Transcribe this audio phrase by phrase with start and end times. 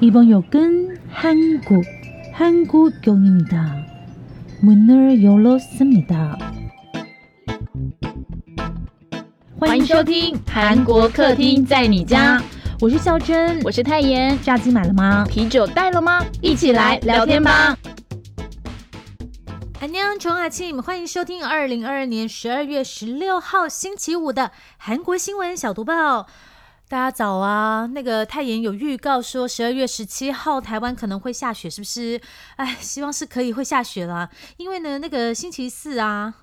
[0.00, 1.84] 이번 역은 한국,
[2.32, 3.86] 한국역입니다.
[4.62, 6.38] 문을 열었습니다.
[9.58, 12.42] 欢迎收听韩国客厅在你家，
[12.80, 14.38] 我是孝珍，我是泰妍。
[14.42, 15.24] 炸鸡买了吗？
[15.28, 16.24] 啤酒带了吗？
[16.40, 17.76] 一起来聊天吧。
[19.80, 26.26] 安녕穷阿庆，欢迎收听二零二二年十二月十六号星期五的韩国新闻小读报。
[26.95, 27.85] 大家早啊！
[27.91, 32.21] 那个泰妍有预告说十二月十七号台湾可能会下雪，是不是？
[32.55, 34.29] 哎，希望是可以会下雪啦。
[34.55, 36.33] 因为呢，那个星期四啊，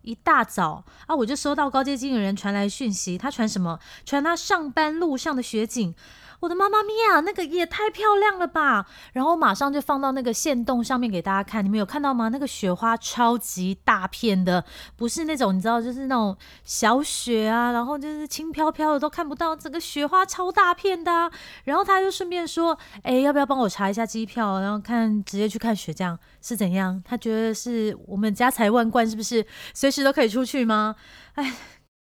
[0.00, 3.78] 一大早啊，我就收到高阶经理人传来讯息，他传什么？
[4.04, 5.94] 传他上班路上的雪景。
[6.42, 8.84] 我的妈妈咪呀，那个也太漂亮了吧！
[9.12, 12.28] 然后马上就放到那个线洞上面给大家看，你们有看到吗？
[12.30, 14.64] 那个雪花超级大片的，
[14.96, 21.30] 不是那种你知道，就是那种小雪啊，然后就是轻飘飘的都看不到，整个雪花超大片的。
[21.62, 27.00] 然后他就顺便说，哎，要不要帮我查一下机票，然后看直接去看雪，这样是怎样？
[27.04, 30.96] 他觉得是我们家财万贯，是不是随时都可以出去吗？
[31.34, 31.54] 哎。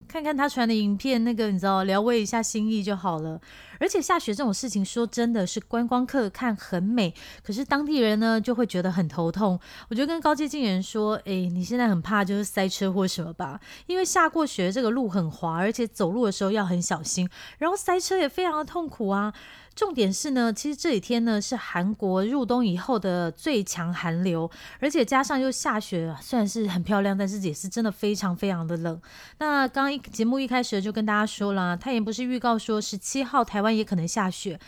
[0.09, 3.41] 看看他传的影片，那个你知道，聊慰一下心意就好了。
[3.79, 7.13] 而且下雪这种事情，说真的是观光客看很美，
[7.43, 9.61] 可是当地人呢就会觉得很头痛。
[9.91, 13.61] 我就跟高阶经人说：“哎，你现在很怕就是塞车或什么吧？
[13.87, 19.35] 因为下过雪，这个路很滑，而且走路的时候要很小心，然后塞车也非常的痛苦啊。”
[19.77, 28.99] 重点是呢，其实这几天呢是韩国入冬以后的最强寒流，而且加上又下雪，虽然是很漂亮，但是也是真的非常非常的冷。
[29.39, 34.59] 那刚一节目一开始就跟大家说了，他也不是预告说十七号台湾也可能下雪。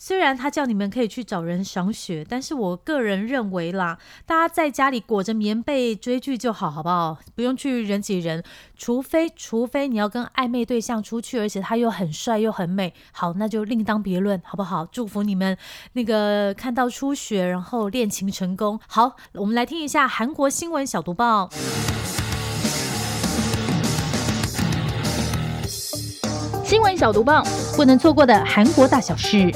[0.00, 7.18] 虽然他叫你们可以去找人赏雪，但是我个人认为啦，大家在家里裹着棉被追剧就好，好不好？
[7.34, 8.44] 不用去人挤人，
[8.76, 14.86] 除非除非你要跟暧昧对象出去，而且他又很帅又很美，好，那就另当别论，好不好？
[14.86, 15.58] 祝福你们
[15.94, 18.78] 那个看到初雪，然后恋情成功。
[18.86, 21.50] 好，我们来听一下韩国新闻小读报。
[26.64, 27.42] 新闻小读报，
[27.74, 29.52] 不能错过的韩国大小事。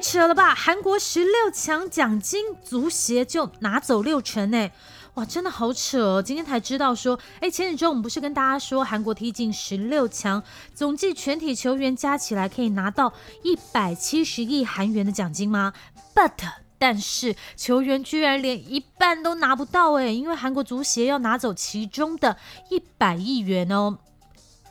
[0.00, 0.54] 扯了吧！
[0.54, 4.70] 韩国十六强奖金足协就拿走六成呢，
[5.14, 6.22] 哇，真的好扯哦！
[6.22, 10.42] 今天才知道说，哎，前几周我们不是跟大家说韩国踢进十六强，
[10.74, 13.12] 总计全体球员加起来可以拿到
[13.42, 15.72] 一百七十亿韩元的奖金吗
[16.14, 16.32] ？But
[16.78, 22.38] 但是球员居然连一半都拿不到哎，因为韩国足协要拿走其中的
[22.70, 23.98] 一百亿元哦。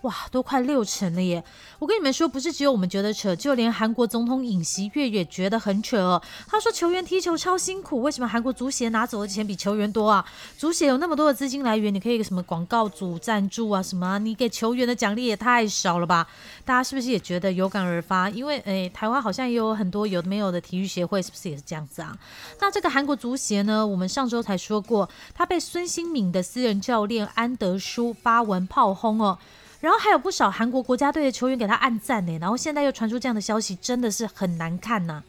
[0.02, 1.44] 哇，都快六成了耶！
[1.78, 6.22] 我跟你们说，不是只有我们觉得扯，就连韩国总统尹锡悦也觉得很扯哦。
[6.48, 10.26] 他说球员踢球超辛苦，为什么韩国足协拿走的钱比球员多啊？
[10.58, 14.18] 足协有那么多的资金来源，你可以什么广告组赞助啊什么？
[14.20, 16.26] 你给球员的奖励也太少了吧？
[16.64, 18.30] 大家是不是也觉得有感而发？
[18.30, 22.18] 因为诶，台湾好像也有很多有的没有的体育协会，是不是也是这样子啊？
[22.62, 23.86] 那这个韩国足协呢？
[23.86, 29.38] 我们上周才说过，他被孙兴敏的私人教练安德舒发文炮轰哦。
[29.80, 35.24] 然后还有不少韩国国家队的球员给他按赞呢，然后现在又传出这样的消息，真的是很难看呐。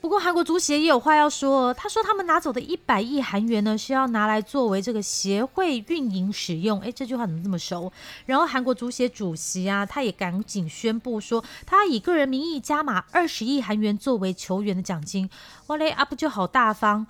[0.00, 6.80] 不过韩国足协也有话要说，他说他们拿走的一百亿韩元呢，是要拿来作为这个协会运营使用。
[6.80, 7.92] 诶，这句话怎么这么熟？
[8.26, 15.30] 然后韩国足协主席啊，他也赶紧宣布说，他以个人名义加码二十亿韩元作为球员的奖金。
[15.68, 17.06] 哇嘞，啊不就好大方？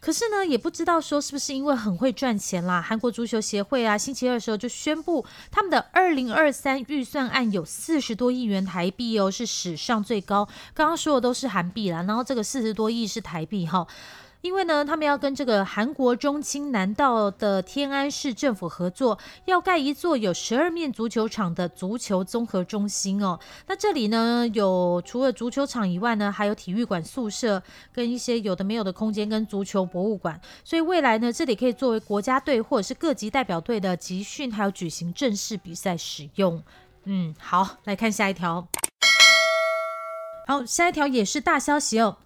[0.00, 2.80] 可是呢，也不知道说是不是因为很会赚钱啦。
[2.80, 10.48] 韩国足球协会啊，星期二的时候就宣布，他们的二零二三预算案有四十多亿元台币哦，是史上最高。
[10.72, 13.86] 刚刚说的都是韩币啦，然后这个四十多亿是台币哈。
[14.40, 23.38] 因为呢，他们要跟这个韩国中青南道的天安市政府合作，要盖一座有十二面足球场的足球综合中心哦。
[23.66, 27.60] 那这里呢，有除了足球场以外呢，还有体育馆、宿舍
[27.92, 30.40] 跟一些有的没有的空间，跟足球博物馆。
[30.64, 36.62] 所以未来呢，这里可以作为国家队或者是各级代表队的集训，还有举行正式比赛使用。
[37.04, 38.68] 嗯，好，来看下一条。
[40.46, 42.18] 好，下一条也是大消息哦。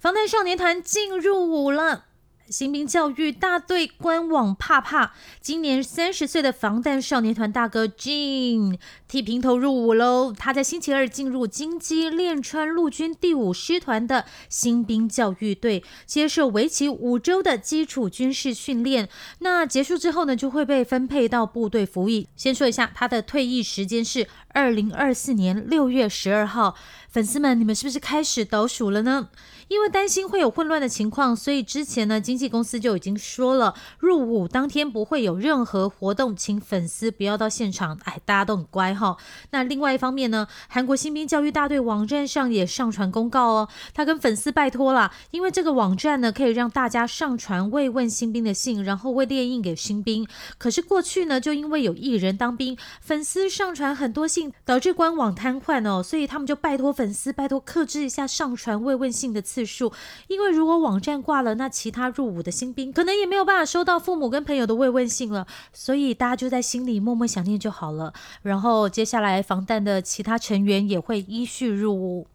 [0.00, 2.06] 防弹少年团进入伍了。
[2.48, 8.76] 新兵教育大队官网怕怕，今年三十岁的防弹少年团大哥 Jin
[9.06, 10.34] 剃平头入伍喽！
[10.36, 19.08] 他在星期二进入金鸡练川陆军第五师团的新兵教育队，接受为期五周的基础军事训练。
[19.40, 22.26] 那结束之后呢，就会被分配到部队服役。
[22.34, 26.74] 先说一下，他的退役时间是二零二四年六月十二号。
[27.10, 29.30] 粉丝们，你们是不是开始倒数了呢？
[29.66, 37.98] 因为担心会有混乱的情况，所以之前呢，经纪公司就已经说了，入伍当天不会有任何活动，请粉丝不要到现场。
[38.04, 39.16] 哎，大家都很乖哈。
[39.50, 50.26] 那另外一方面呢，韩国新兵教育大队网站上也上传公告哦，他跟粉丝拜托了，因为这个网站呢可以让大家上传慰问新兵的信，然后会列印给新兵。
[50.58, 59.90] 可是过去呢，就因为有艺人当兵，粉丝上传很多信，导致官网瘫痪哦，所以他们就拜托粉丝，拜托克制一下上传慰问信的次数，
[60.28, 68.12] 因为如果网站挂了，那其他入伍的新兵可能也没有办法收到父母跟朋友的慰问信了，所以大家就在心里默默想念就好了。
[68.42, 72.26] 然后接下来防弹的其他成员也会依序入伍。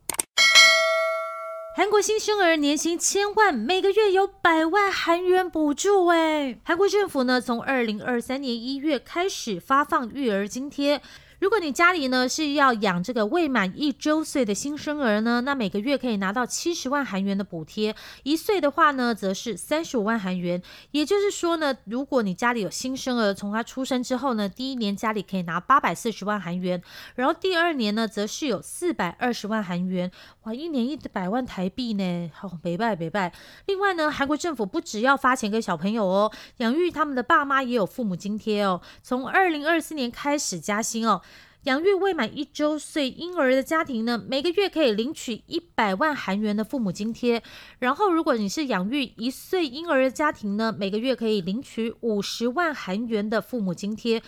[1.78, 6.08] 韩国新生儿年薪千万，每个月有百万韩元补助。
[6.08, 11.04] 哎，韩国政府呢，从二零二三年一月开始发放育儿津贴。
[11.46, 17.94] 如果你家里呢是要养这个未满一周岁的新生儿呢，那每个月可以拿到七十万韩元的补贴；
[18.24, 20.60] 一岁的话呢，则是三十五万韩元。
[20.90, 26.82] 也就是说呢，如果你家里有新生儿，从他出生之后呢，第一年家里可以拿八百四十万韩元，
[27.14, 30.12] 然后第二年呢，则是有四百二十万韩元。
[30.46, 33.34] 哇，一年一百万台币呢，好，别拜别拜。
[33.66, 38.80] 另外呢，韩国政府不只要发钱给小朋友哦，养育他们的爸妈也有父母津贴哦。
[39.02, 41.22] 从二零二四年开始加薪哦。
[41.64, 47.42] 养育未满一周岁婴儿的家庭呢，每个月可以领取一百万韩元的父母津贴。
[47.80, 54.22] 然后，如果你是养育一岁婴儿的家庭呢，每个月可以领取五十万韩元的父母津贴。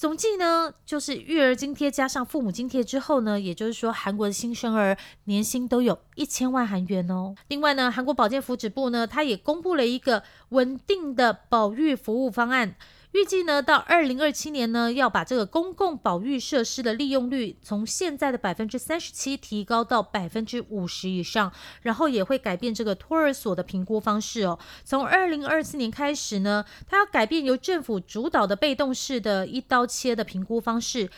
[0.00, 7.34] 总计呢，就是育儿津贴加上父母津贴之后呢，也就是说，韩国的新生儿年薪都有一千万韩元哦。
[7.48, 12.76] 另外呢，韩国保健福祉部呢，它也公布了一个稳定的保育服务方案。
[13.12, 21.52] 预计呢，到二零二七年呢，要把这个公共保育设施的利用率从现在的百分之三十七提高到百分之五十以上，
[21.82, 24.56] 然后也会改变这个托儿所的评估方式哦。
[24.84, 31.10] 从二零二四年开始呢，它要改变由政府主导的被动式的一刀切的评估方式。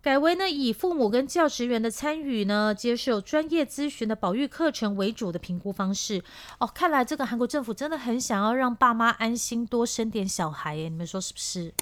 [0.00, 6.22] 改为呢，以父母跟教职员的参与呢，接受专业咨询的保育课程为主的评估方式。
[6.60, 11.74] 哦，看来这个韩国政府真的很想要让爸妈安心多生点小孩耶，你们说是不是？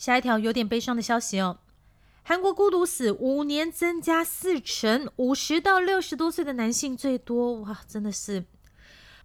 [0.00, 1.58] 下一条有点悲伤的消息哦，
[2.22, 8.44] 韩国孤独死五年增加四成，五十到六十多岁的男性最多，哇，真的是。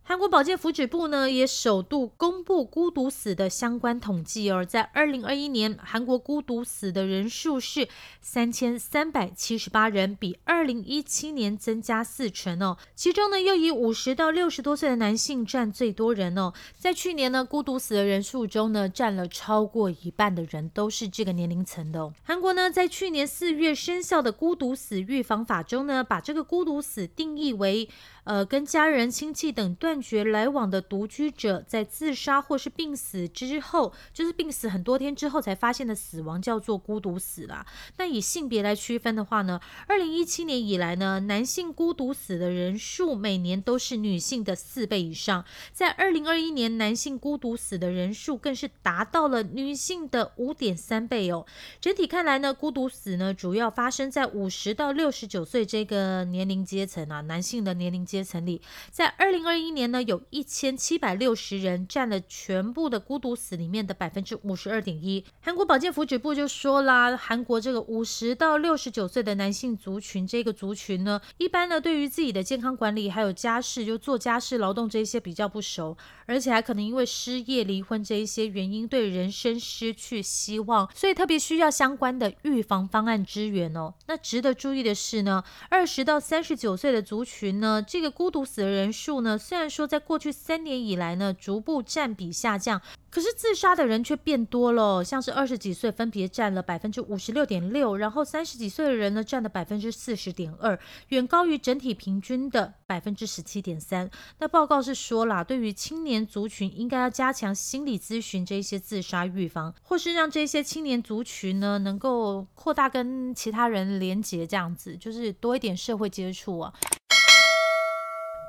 [0.03, 7.88] 韩国保健福祉部呢，也首度公布孤独死的相关统计哦，在二零二一年，韩国孤独死的人数是
[8.19, 12.77] 三千三百七十八人，比二零一七年增加四成哦。
[12.95, 16.51] 其中呢，又以五十到六十多岁的男性占最多人哦。
[16.75, 22.12] 在去年呢，孤独死的人数中呢，占了超过一半的人都是这个年龄层的哦。
[22.24, 27.88] 韩国呢，在去年四月生效的孤独死预防法中呢，把这个孤独死定义为。
[28.23, 37.65] 呃，跟家人、亲戚等断绝来往的独居者，在自杀或是病死之后，就是病死很多天之后才发现的死亡，叫做孤独死啦。
[37.97, 45.44] 那以性别来区分的话呢，二零一七年以来呢，男性孤独死的人数每年都是女性的四倍以上。
[45.73, 51.47] 在二零二一年，男性孤独死的人数更是达到了女性的五点三倍哦。
[51.79, 58.06] 整体看来呢，孤独死呢，主要发生在五十到六十九岁这个年龄阶层啊，男性的年龄。
[58.11, 58.61] 阶层里，
[58.91, 65.23] 在二零二一年呢，有一千七百六十人占了全部的孤独死里面的百分之五十二点一。
[65.39, 83.94] 韩国保健福祉部就说啦，韩国这个五十到六十九岁的男性族群，这个族群呢，一般呢对于自己的健康管理还有家事，就做家事劳动这些比较不熟，而且还可能因为失业、离婚这一些原因，对人生失去希望，所以特别需要相关的预防方案支援哦。
[84.07, 92.81] 那值得注意的是呢，二十到三十九岁的族群呢，这这个孤独死的人数呢，虽然说在过去三年以来呢，逐步占比下降，
[93.11, 95.03] 可是自杀的人却变多了。
[95.03, 100.79] 像是二十几岁分别占了百分之五十六点六，然后三十几岁的人呢占了百分之四十点二，
[101.09, 104.09] 远高于整体平均的百分之十七点三。
[104.39, 116.73] 那报告是说啦，对于青年族群，应该要加强心理咨询这一些自杀预防，或是让这些青年族群呢能够扩大跟其他人连结，这样子就是多一点社会接触啊。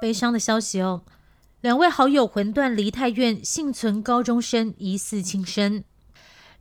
[0.02, 1.04] 悲伤的消息哦，
[1.61, 5.85] 两位好友魂断梨泰院，幸存高中生疑似轻生。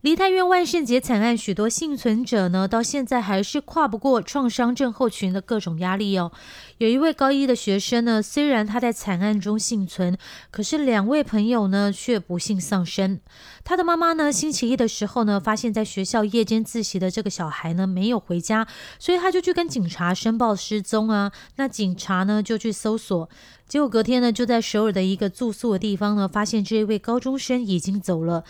[0.02, 6.32] 梨泰院万圣节惨案，许多幸存者呢，到现在还是跨不过创伤症候群的各种压力哦。
[6.78, 10.18] 有一位高一的学生呢，虽然他在惨案中幸存，
[10.50, 13.20] 可是两位朋友呢却不幸丧生。
[13.62, 18.66] 他的妈妈呢，星期一的时候呢，发现在学校夜间自习的这个小孩呢没有回家，
[18.98, 21.30] 所以他就去跟警察申报失踪啊。
[21.54, 23.30] 那警察呢就去搜索，
[23.68, 28.42] 结果隔天呢就在首尔的一个住宿的地方呢， 发现这一位高中生已经走了。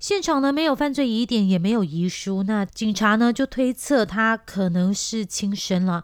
[0.00, 6.02] 现场呢没有犯罪疑点，也没有遗书，那警察呢就推测他可能是轻生了，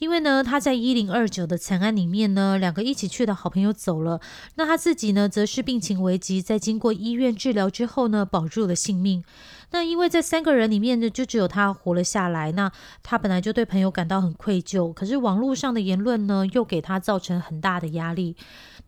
[0.00, 4.20] 因为呢他在一零二九的惨案里面呢，两个一起去的好朋友走了，
[4.56, 9.24] 那他自己呢则是病情危急，在经过医院治疗之后呢保住了性命。
[9.70, 12.52] 那因为在三个人里面呢，就只有他活了下来。
[12.52, 12.70] 那
[13.02, 18.36] 他本来就对朋友感到很愧疚，可是网络上的言论呢，又给他造成很大的压力。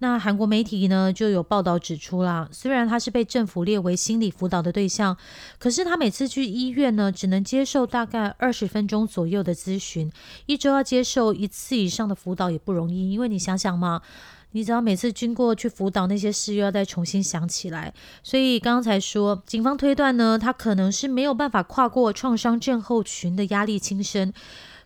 [0.00, 5.16] 那韩国媒体呢就有报道指出啦，虽然他是被政府列为心理辅导的对象，
[5.58, 10.10] 可是他每次去医院呢，只能接受大概二十分钟左右的咨询，
[10.46, 13.12] 一周要接受一次以上的辅导也不容易。
[13.12, 14.02] 因为你想想嘛。
[14.52, 24.32] 你只要每次经过去辅导那些事，又要再重新想起来，所以刚才说，警方推断呢，他可能是没有办法跨过创伤症候群的压力轻生。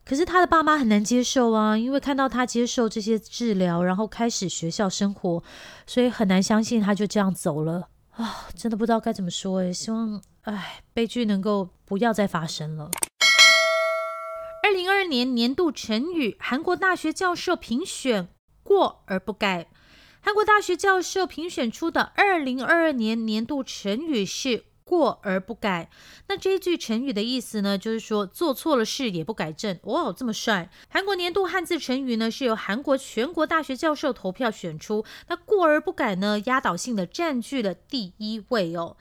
[0.04, 5.42] 可是他的爸妈很难接受啊，因为看到他接受这些治疗，然后开始学校生活，
[5.87, 8.49] 所以很难相信他就这样走了啊！
[8.54, 12.90] 真的不知道该怎么说诶，希望唉，悲剧能够不要再发生了。
[14.62, 18.28] 二零二二年年度成语，韩国大学教授评选。
[18.62, 19.66] 过而不改。
[20.23, 25.90] 韩国大学教授评选出的二零二二年年度成语是“过而不改”。
[26.28, 29.78] 那这一句成语的意思呢，就是说做错了事也不改正。
[29.84, 30.70] 哇，这么帅！
[30.88, 35.04] 韩国年度汉字成语呢，是由韩国全国大学教授投票选出。
[35.28, 38.96] 那“过而不改”呢，压倒性的占据了第一位哦。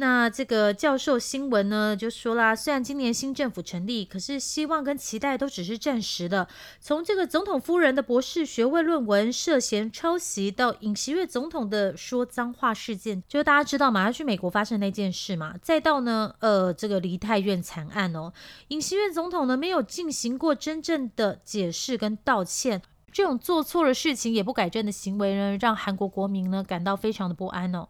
[0.00, 6.48] 那这个教授新闻呢，就说啦，虽然今年新政府成立，可是希望跟期待都只是暂时的。
[6.80, 18.32] 从这个总统夫人的博士学位论文涉嫌抄袭，到尹锡悦总统的说脏话事件，就大家知道嘛，他去美国发生那件事嘛，再到呢，呃，这个梨泰院惨案哦，
[18.68, 22.80] 尹锡悦总统呢没有进行过真正的解释跟道歉，
[23.12, 27.86] 这种做错了事情也不改正的行为呢，让韩国国民呢感到非常的不安哦。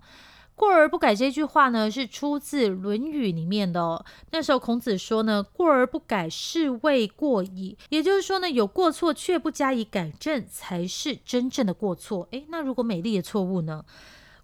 [0.60, 4.04] 过而不改这句话呢，是出自《论语》里面的哦。
[4.30, 12.28] 那时候孔子说呢：“过而不改，是谓过矣。”也就是说呢，有过错却不加以改正，才是真正的过错。
[12.32, 13.86] 诶，那如果美丽的错误呢？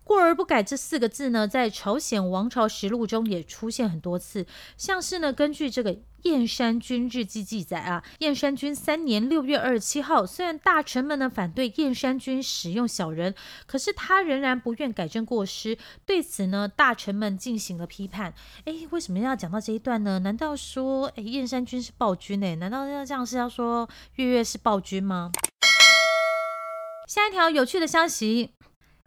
[0.07, 4.47] 过而不改这四个字呢，在朝鲜王朝实录中也出现很多次，
[4.77, 13.35] 像是呢，根据这个燕山君日记记载啊，燕山君三年六月二十七号，虽然大臣们呢反对燕山君使用小人，
[13.67, 15.77] 可是他仍然不愿改正过失。
[16.07, 18.33] 对此呢，大臣们进行了批判。
[18.65, 20.21] 哎，为什么要讲到这一段呢？
[20.21, 22.55] 难道说，哎，燕山君是暴君呢？
[22.55, 25.33] 难道要这样是要说月月是暴君吗？
[27.09, 28.56] 下一条有趣的消息。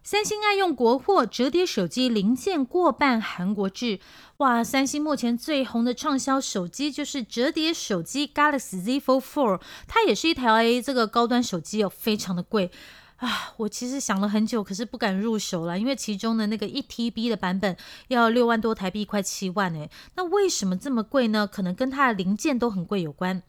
[0.02, 4.00] 三星爱用国货折叠手机零件过半韩国制，
[4.38, 4.64] 哇！
[4.64, 12.70] 三星目前最红的畅销手机就是折叠手机 Galaxy Z Fold 4，它也是一台 A 这个高端手机哦，非常的贵
[13.16, 13.52] 啊！
[13.58, 17.76] 我其实想了很久，可是不敢入手了，因为其中的那个一 TB 的版本
[18.08, 19.90] 要六万多台币，快七万哎！
[20.16, 21.46] 那为什么这么贵呢？
[21.46, 23.42] 可能跟它的零件都很贵有关。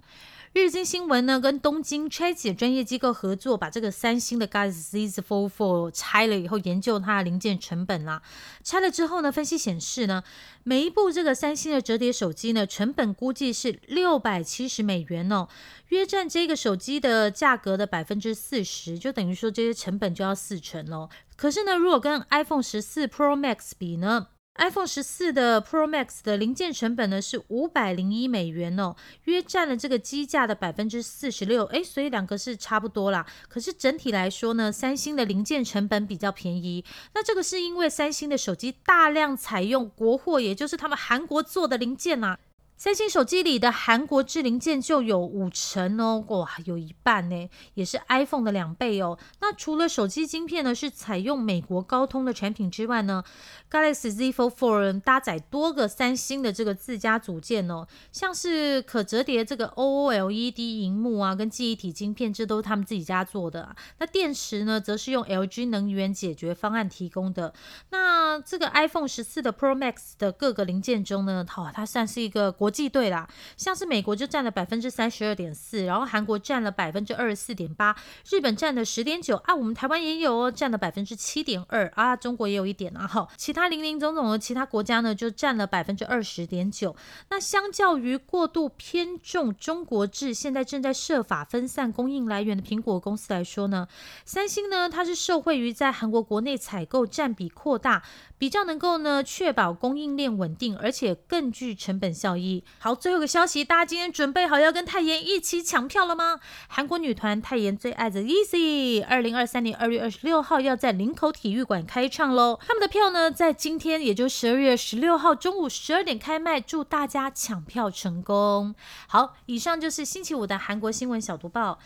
[0.53, 8.21] 日经新闻呢，跟东京拆解专业机构合作，把这个三星的 Galaxy Z Fold 4拆了以后，研究它的零件成本啦。
[8.61, 10.21] 拆了之后呢，分析显示呢，
[10.63, 15.47] 每一部这个三星的折叠手机呢，成本估计是六百七十美元哦，
[15.87, 21.07] 约占这个手机的价格的百分之四十，就等于说这些成本就要四成喽。
[21.37, 24.27] 可是呢，如果跟 iPhone 十四 Pro Max 比呢
[24.61, 31.65] ？iPhone 十四的 Pro Max 的零件成本呢是五百零一美元哦，约占了这个机价的百分之四十六。
[31.65, 33.25] 哎，所以两个是差不多啦。
[33.49, 36.85] 可是整体来说呢，三星的零件成本比较便宜。
[37.15, 42.37] 那这个是因为三星的手机大量采用国货，也就是他们韩国做的零件呐。
[42.83, 49.19] 三星手机里的韩国制零件就有五成哦，哇，有一半呢，也是 iPhone 的两倍哦。
[49.39, 53.23] 那除了手机晶片呢是采用美国高通的产品之外呢
[53.69, 63.75] ，Galaxy Z Fold 4搭载多个三星的这个自家组件哦，像是可折叠这个 OLED 荧幕啊，跟记忆体晶片，这都是他们自己家做的。
[63.99, 67.53] 那电池呢，则是用 LG 能源解决方案提供的。
[67.91, 72.70] 那这个 iPhone 十四的 Pro Max 的各个零件中呢，好，它算是一个国。
[72.71, 77.95] 际队啦，像是美国就占了百分之三十二点四，然后韩国占了百分之二十四点八，
[78.29, 86.95] 日本占了十点九啊，我们台湾也有哦，占了百分之七点二啊，中国也有一点啊，哈，其他零零总总的其他国家呢就占了百分之二十点九。
[87.29, 93.87] 那相较于过度偏重中国制，现在正在设法分散供应来源的苹果公司来说呢，
[94.25, 98.03] 三星呢它是受惠于在韩国国内采购占比扩大，
[98.37, 102.60] 比较能够呢确保供应链稳定，而且更具成本效益。
[102.79, 106.39] 好，最后一个消息，大家今天准备好要跟泰妍一起抢票了吗？
[106.67, 112.59] 韩国女团泰妍最爱的 Easy，二零二三年二月二十六号要在林口体育馆开唱喽。
[112.65, 118.73] 他们的票呢，在今天也就十二月十六号中午十二点开卖，祝大家抢票成功。
[119.07, 121.79] 好，以上就是星期五的韩国新闻小读报。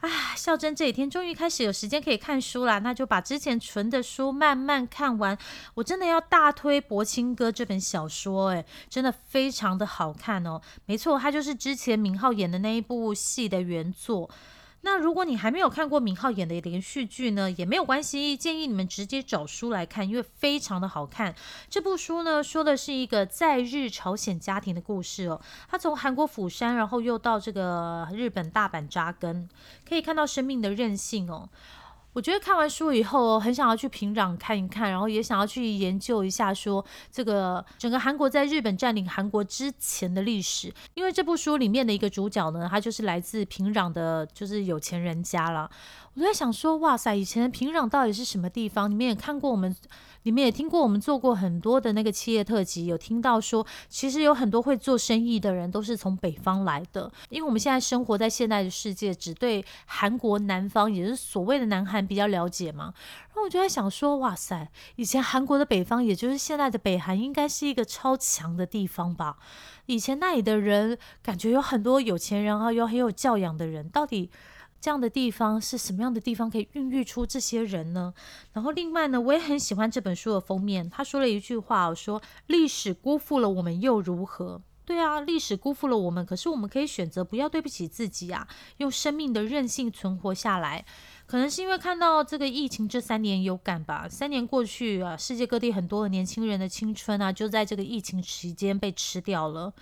[0.00, 5.36] 啊，孝珍这几天终于开始有时间可以看书啦，那就把之前存的书慢慢看完。
[5.74, 10.60] 我真的要大推《柏青哥》这本小说，诶，真的非常的好看哦。
[10.86, 14.30] 没错，它就是之前明浩演的那一部戏的原作。
[14.82, 21.34] 那如果你还没有看过明浩演的连续剧呢，也没有关系，建议你们直接找书来看，因为非常的好看。
[21.68, 25.40] 这部书呢，说的是一个在日朝鲜家庭的故事哦。
[25.68, 29.48] 他从韩国釜山，然后又到这个日本大阪扎根，
[29.86, 31.48] 可以看到生命的韧性哦。
[32.12, 40.72] 我觉得看完书以后，很想要去平壤看一看，然后也想要去研究一下，说这个整个韩国在日本占领韩国之前的历史。
[40.94, 45.70] 因为这部书里面的一个主角呢，他就是来自平壤的，就是有钱人家了。
[46.14, 48.90] 我在想说，哇塞，以前的平壤到底是什么地方？
[48.90, 49.74] 你们也看过我们。
[50.24, 62.92] 你们也听过我们做过很多的那个企业特辑，有听到说，其实有很多会做生意的人都是从北方来的，因为我们现在生活在现代的世界，只对韩国南方，也是所谓的南韩比较了解嘛。
[63.28, 69.36] 然后我就在想说，哇塞，以前韩国的北方，也就是现在的北韩，应该是一个超强的地方吧？
[69.86, 74.30] 以前那里的人，感觉有很多有钱人啊，有很有教养的人，到底？
[74.82, 78.14] 这样的地方是什么样的地方可以孕育出这些人呢？
[78.54, 84.62] 然后另外呢，我也很喜欢这本书的封面，他说了一句话，说历史辜负了我们又如何？
[84.86, 90.86] 对啊，历史辜负了我们，可是我们可以选择不要对不起自己啊，用生命的韧性存活下来。
[91.30, 99.72] 可能是因为看到这个疫情这三年有感吧，三年过去啊，世界各地很多的年轻人的青春啊，就在这个疫情期间被吃掉了。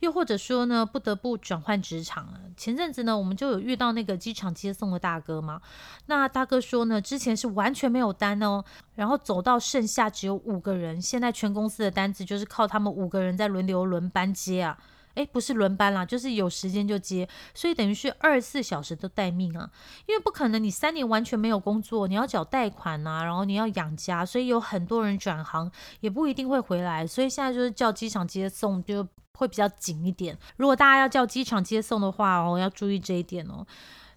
[0.00, 2.40] 又或者说呢，不得不转换职场了。
[2.56, 5.60] 前阵子呢，我们就有遇到那个机场接送的大哥嘛，
[6.06, 14.78] 那大哥说呢，之前是完全没有单哦，然后走到剩下只有五个人，现在全公司的单子就是靠他们五个人在轮流轮班接啊。
[15.14, 19.70] 诶，不是轮班啦，就是有时间就接，所以等于是二十四小时都待命啊。
[20.06, 27.06] 因为不可能你三年完全没有工作，你要缴贷款啊，然后你要养家，所以有很多人转行，也不一定会回来。
[27.06, 30.36] 所以现在就是叫机场接送就会比较紧一点。
[30.56, 33.66] 如果大家要叫机场接送的话哦，要注意这一点哦。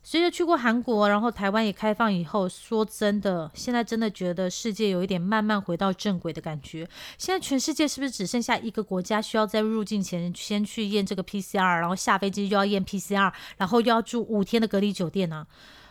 [0.10, 6.88] 随着去过韩国，然后台湾也开放以后，说真的，现在真的觉得世界有一点慢慢回到正轨的感觉。
[7.18, 15.46] 现在全世界是不是只剩下一个国家需要在入境前先去验这个 PCR，然后下飞机就要验 PCR，然后又要住五天的隔离酒店呢？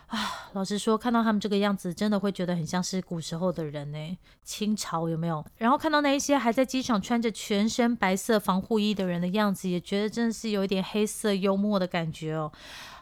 [0.07, 0.17] 啊，
[0.53, 5.45] 老实说，看到他们这个样子，真的会觉得很像是古时候的人呢，清朝有没有？
[5.57, 12.51] 然后看到那一些还在机场穿着全身白色防护衣的人的样子，也觉得真的是有一点黑色幽默的感觉哦。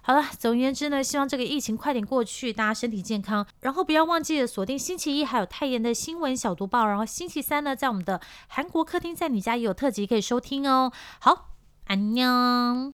[0.08, 3.44] 好了，总而言之呢，希望这个疫情快点过去，大家身体健康。
[3.62, 6.86] 然后不要忘记了锁定星期一还有泰妍的新闻小读报。
[6.86, 10.92] 然后星期三呢，在我们的韩国客厅在你家也有特辑可以收听哦。
[11.20, 11.50] 好，
[11.86, 12.94] 安妞。